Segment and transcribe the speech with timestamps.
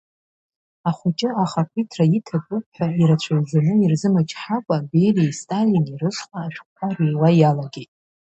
[0.89, 7.91] Ахәыҷы ахақәиҭра иҭатәуп, ҳәа ирацәаҩӡаны ирзымчҳакәа Бериеи Сталини рышҟа ашәҟәқәа рыҩуа иалагеит.